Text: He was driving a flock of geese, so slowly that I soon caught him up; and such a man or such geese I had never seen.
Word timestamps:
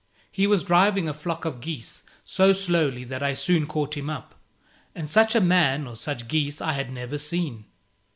He 0.31 0.47
was 0.47 0.63
driving 0.63 1.07
a 1.07 1.13
flock 1.13 1.45
of 1.45 1.59
geese, 1.61 2.01
so 2.23 2.53
slowly 2.53 3.03
that 3.03 3.21
I 3.21 3.35
soon 3.35 3.67
caught 3.67 3.95
him 3.95 4.09
up; 4.09 4.33
and 4.95 5.07
such 5.07 5.35
a 5.35 5.39
man 5.39 5.85
or 5.85 5.95
such 5.95 6.27
geese 6.27 6.59
I 6.59 6.73
had 6.73 6.91
never 6.91 7.19
seen. 7.19 7.65